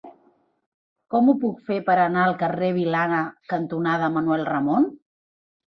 [1.15, 3.21] Com ho puc fer per anar al carrer Vilana
[3.55, 4.95] cantonada Manuel Ramon?